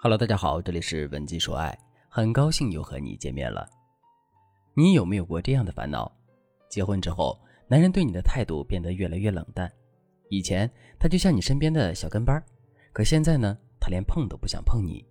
[0.00, 1.76] Hello，大家好，这里是文姬说爱，
[2.08, 3.68] 很高兴又和你见面了。
[4.72, 6.08] 你有没有过这样的烦恼？
[6.70, 7.36] 结婚之后，
[7.66, 9.68] 男人对你的态度变得越来越冷淡。
[10.30, 12.40] 以前他就像你身边的小跟班，
[12.92, 15.04] 可现在呢，他连碰都不想碰你。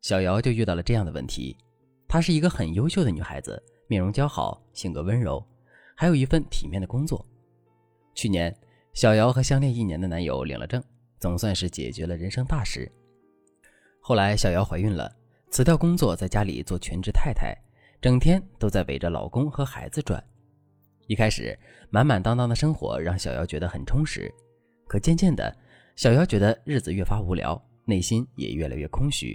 [0.00, 1.54] 小姚就遇到了这样的问题。
[2.08, 5.46] 她是一个很优秀的女孩子，面容姣好，性格温柔，
[5.94, 7.22] 还有一份体面的工作。
[8.14, 8.56] 去年，
[8.94, 10.82] 小姚和相恋一年的男友领了证，
[11.20, 12.90] 总算是解决了人生大事。
[14.06, 15.10] 后来，小姚怀孕了，
[15.48, 17.56] 辞掉工作，在家里做全职太太，
[18.02, 20.22] 整天都在围着老公和孩子转。
[21.06, 21.58] 一开始，
[21.88, 24.30] 满满当当的生活让小姚觉得很充实，
[24.86, 25.56] 可渐渐的，
[25.96, 29.34] 小姚觉得日子越发无聊，内心也越来越空虚。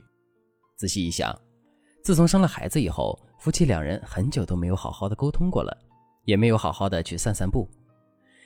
[0.77, 1.35] 仔细一想，
[2.03, 5.75] 自从生了孩子以后，夫妻两人很久都没有好好的沟通过了，
[6.25, 7.67] 也没有好好的去散散步。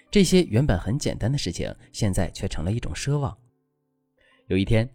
[0.10, 3.38] 这些原本很简单的事情，现在却成了一种奢望。
[4.48, 4.90] 有一天。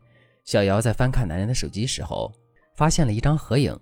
[0.49, 2.33] 小姚在翻看男人的手机时候，
[2.73, 3.79] 发现了一张合影。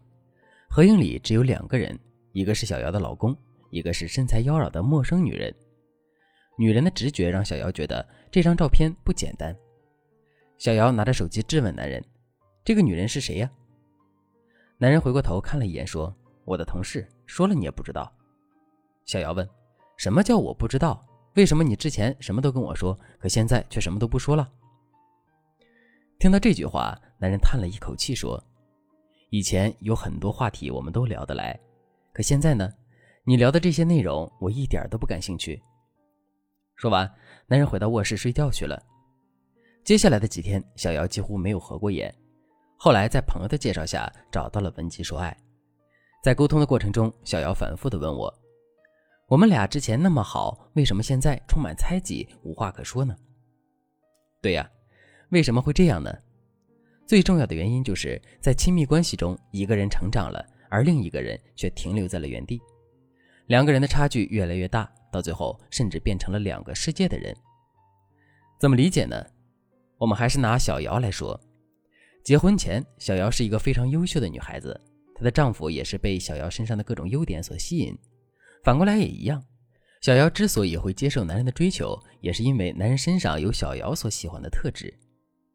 [0.69, 1.97] 合影里只有两个人，
[2.33, 3.37] 一个是小姚的老公，
[3.71, 5.55] 一个是身材妖娆的陌生女人。
[6.59, 9.57] 女人的直觉让小姚觉得这张照片不简单。
[10.59, 12.05] 小姚拿着手机质问男人
[12.67, 13.49] ：“这个女人是谁呀？”
[14.77, 16.13] 男人回过头看了一眼，说
[16.45, 18.13] ：“我的同事，说了你也不知道。”
[19.07, 19.49] 小姚问
[19.97, 21.07] ：“什么叫我不知道？
[21.37, 24.51] 为什么你之前什么都跟我说，可现在却什么都不说了？”
[26.19, 28.43] 听到这句话，男人叹了一口气说
[29.29, 31.59] ：“以前有很多话题我们都聊得来，
[32.13, 32.73] 可现在呢？
[33.25, 35.63] 你聊的这些内容我一点都不感兴趣。”
[36.75, 37.11] 说完，
[37.47, 38.83] 男人回到卧室睡觉去了。
[39.85, 42.13] 接下来的几天，小姚几乎没有合过眼。
[42.79, 45.37] 后来在朋友的介绍下，找到了文姬说爱。
[46.25, 48.33] 在沟通的过程中，小姚反复的问我
[49.29, 53.15] ：“我们俩之前那么好，为什么现在充满猜忌，无话可说呢？”
[54.41, 54.71] 对呀。
[55.31, 56.13] 为什么会这样呢？
[57.07, 62.61] 最重要的原因就是在亲密关系中，一个人成长了，而另一个人却停留在了原地，
[63.47, 67.37] 两个人的差距越来越大，到最后甚至变成了两个世界的人。
[68.59, 69.25] 怎么理解呢？
[69.99, 71.41] 我们还是拿小姚来说，
[72.25, 74.81] 结婚前，小姚是一个非常优秀的女孩子，
[75.15, 77.97] 她的丈夫也是被小姚身上的各种优点所吸引，
[78.65, 79.43] 反过来也一样。
[80.01, 84.93] 小姚之所以会接受男人的追求，也是因为男人身上有小姚所喜欢的特质。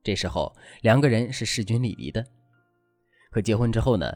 [0.03, 2.25] 这时候两个人是势均力敌的，
[3.31, 4.11] 可结婚之后呢？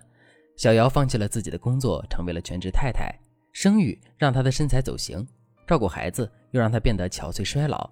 [0.57, 3.13] 小姚放弃了自己的工作，成为了全职太太，
[3.51, 5.28] 生育让她的身材走形，
[5.68, 7.90] 照顾孩子又让她变得憔悴衰老，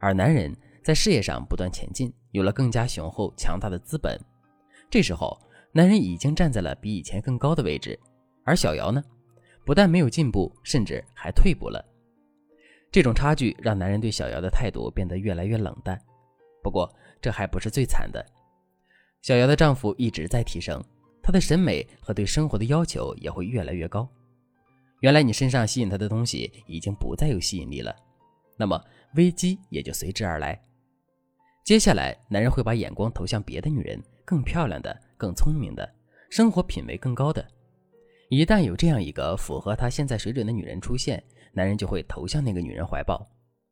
[0.00, 0.52] 而男人
[0.82, 4.20] 在事业上不断前进，有了更加雄厚强大的资本。
[4.90, 5.40] 这时候，
[5.70, 7.96] 男人已经站在了比以前更高的位置，
[8.42, 9.00] 而小姚呢，
[9.64, 11.80] 不但没有进步，甚至还退步了。
[12.90, 15.96] 这种差距让男人对小姚的态度变得越来越冷淡。
[16.64, 18.24] 不过，这还不是最惨的，
[19.20, 20.82] 小姚的丈夫一直在提升，
[21.22, 24.08] 他的审美和对生活的要求也会越来越高。
[25.00, 27.94] 原来你身上吸引他的东西已经不再有吸引力了，
[28.56, 28.82] 那么
[29.16, 30.58] 危机也就随之而来。
[31.66, 35.86] 接下来，男人会把眼光投向别的女人，更漂亮的、更聪明的、
[36.30, 37.46] 生活品味更高的。
[38.30, 43.22] 一旦有这样一个符合他现在水准的女人出现，男人就会投向那个女人怀抱。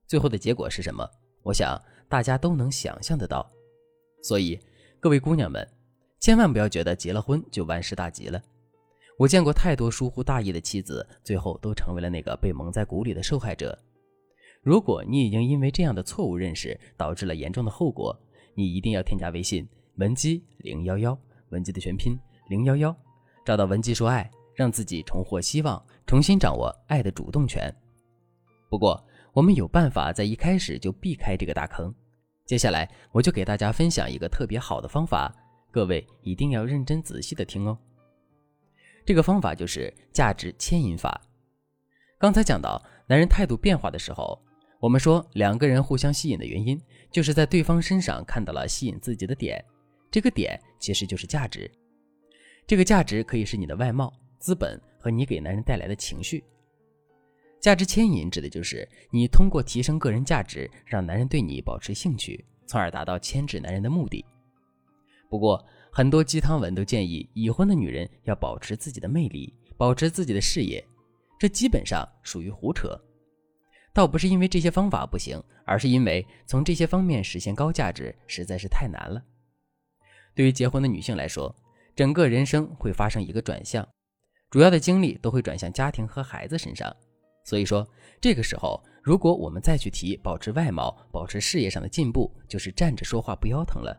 [0.06, 1.08] 最后的结果是什么？
[1.42, 1.80] 我想。
[2.08, 3.50] 大家都能想象得到，
[4.22, 4.60] 所以
[5.00, 5.66] 各位姑娘们，
[6.20, 8.38] 千万不要觉得结了婚就万事大吉了。
[9.18, 13.78] 我见过太多疏忽大意的妻子，最后都成为了那个被蒙在鼓里的受害者。
[14.60, 18.14] 如果你已经因为这样的错误认识导致了严重的后果，
[18.54, 22.14] 你一定要添加微信文姬零幺幺，文姬的全拼
[22.50, 22.94] 零幺幺，
[23.42, 27.74] 找到文姬说爱，让自己重获希望，重新掌握爱的主动权。
[28.68, 31.94] 不过，我们有办法在一开始就避开这个大坑。
[32.44, 35.34] 接下来，我就给大家分享一个特别好的方法，
[35.70, 37.78] 各位一定要认真仔细的听哦。
[39.06, 41.20] 这个方法就是价值牵引法。
[42.18, 44.38] 刚才讲到男人态度变化的时候，
[44.78, 49.64] 我们说两个人互相吸引的原因，就是在对方身上看到了吸引自己的点，
[50.10, 51.70] 这个点其实就是价值。
[52.66, 56.44] 这个价值可以是你的外貌、资本和你给男人带来的情绪。
[57.62, 64.24] 价值牵引指的就是你通过提升个人价值，让男人对你保持兴趣，从而达到牵制男人的目的。
[65.30, 70.84] 不过，很多鸡汤文都建议已婚的女人要保持自己的魅力，保持自己的事业，
[71.38, 73.00] 这基本上属于胡扯。
[73.94, 79.22] 倒不是因为这些方法不行，而是因为从这些方面实现高价值实在是太难了。
[80.34, 81.54] 对于结婚的女性来说，
[81.94, 83.88] 整个人生会发生一个转向，
[84.50, 86.92] 主要的精力都会转向家庭和孩子身上。
[87.44, 87.86] 所以说，
[88.20, 93.96] 这个时候，如果我们再去提保持外貌、保持事业上的进步，就是站着说话不腰疼了。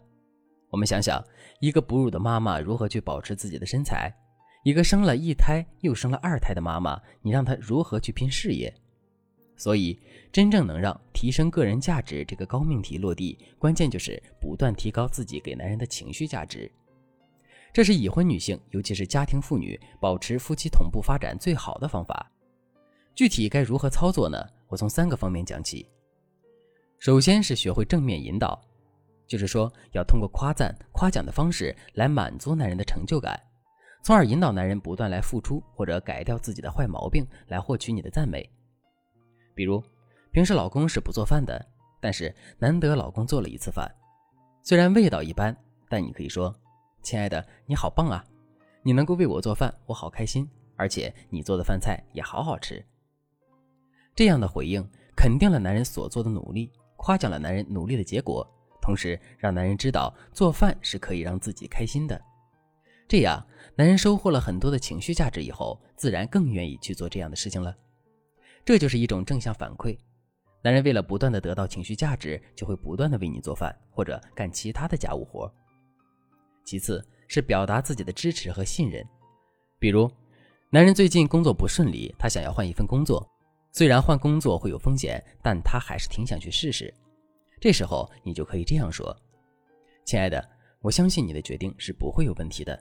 [0.69, 1.23] 我们想想，
[1.59, 4.11] 一个哺乳的妈妈如何去保持自己的身材？
[4.63, 8.73] 一个生了一胎又生了二胎的妈妈，你让她如何去拼事业？
[9.55, 9.99] 所以，
[10.31, 16.71] 真正能让提升个人价值这个高命题落地，关键就是不断提高自己给男人的情绪价值。
[17.71, 22.31] 这是已婚女性，尤其是家庭妇女，保持夫妻同步发展最好的方法。
[23.15, 24.37] 具体该如何操作呢？
[24.67, 25.87] 我从三个方面讲起。
[26.97, 28.59] 首先是学会正面引导，
[29.27, 33.39] 就是说要通过夸赞、夸奖的方式来满足男人的成就感，
[34.01, 38.49] 从而引导男人不断来付出或者改掉自己的坏毛病，来获取你的赞美。
[39.53, 39.83] 比如，
[40.31, 41.63] 平时老公是不做饭的，
[42.01, 43.93] 但是难得老公做了一次饭，
[44.63, 45.55] 虽然味道一般，
[45.87, 46.55] 但你可以说
[47.03, 48.25] ：“亲爱的，你好棒啊！
[48.81, 52.83] 你能够为我做饭，我好开心，而且你做的饭菜也好好吃。”
[54.15, 58.47] 这样的回应肯定了男人所做的努力，夸奖了男人努力的结果，
[58.81, 62.19] 同时让男人知道做饭是可以让自己开心的。
[63.07, 63.45] 这样，
[63.75, 67.75] 男人收获了很多的情绪价值以后，自然更愿意去做这样的事情了。
[68.65, 69.97] 这就是一种正向反馈。
[70.63, 75.53] 男人为了不断的得到情绪价值，就会不断的为你做饭或者干其他的家务活。
[76.63, 79.05] 其次是表达自己的支持和信任，
[79.79, 80.09] 比如，
[80.69, 83.29] 男人最近工作不顺利，他想要换一份工作。
[83.75, 86.93] 虽然换工作会有风险，但他还是挺想去试试。
[87.59, 89.15] 这时候你就可以这样说
[90.05, 90.47] ：“亲爱的，
[90.79, 92.79] 我相信你的决定是不会有问题的。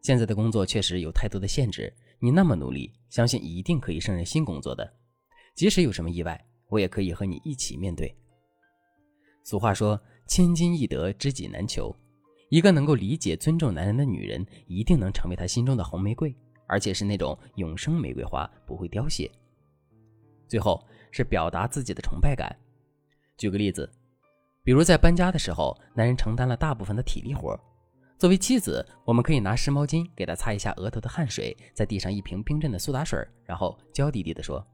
[0.00, 4.90] 现在的工作确实有太多的限制，你那么努力，相信一定可以胜任新工作的。
[5.54, 8.16] 即使有什么意外，我也可以和你一起面对。”
[9.44, 11.94] 俗话说：“千金易得，知己难求。”
[12.48, 16.34] 一个能够理解、尊重男人的女人，一定能成为他心中的红玫瑰，
[16.66, 19.30] 而且是那种永生玫瑰花，不会凋谢。
[20.50, 22.54] 最后是表达自己的崇拜感。
[23.38, 23.88] 举个例子，
[24.64, 27.58] 比如在搬家的时候，男人承担了大部分的体力活，
[28.18, 34.66] 作为妻子，我们可以拿湿毛巾给他擦一下额头的汗水，再递上一瓶冰镇的苏打水，然后娇滴滴地说：“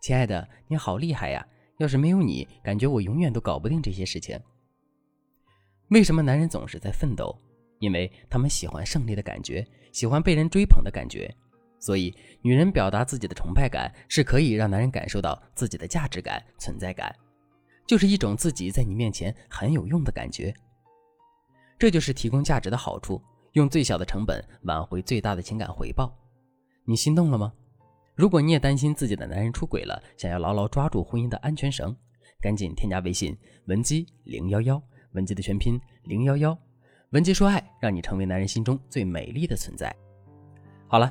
[0.00, 1.44] 亲爱的，你好厉害呀！
[1.78, 4.40] 要是没有你，感觉我永远都搞不定这些事情。”
[5.90, 7.36] 为什么男人总是在奋斗？
[7.80, 11.34] 因为他们喜欢胜利的感觉，喜欢被人追捧的感觉。
[11.80, 17.12] 所以，女人表达自己的崇拜感是可以让男人感受到自己的价值感、存在感，
[17.86, 20.54] 就是一种自己在你面前很有用的感觉。
[21.78, 23.20] 这就是提供价值的好处，
[23.52, 26.14] 用最小的成本挽回最大的情感回报。
[26.84, 27.50] 你心动了吗？
[28.14, 31.96] 如果你也担心自己的男人出轨了，想要牢牢抓住婚姻的安全绳，
[32.42, 33.34] 赶紧添加微信
[33.64, 34.82] 文姬零幺幺，
[35.12, 36.56] 文姬的全拼零幺幺，
[37.12, 39.90] 文姬说爱，让你成为男人心中最美丽的存在。
[40.86, 41.10] 好了。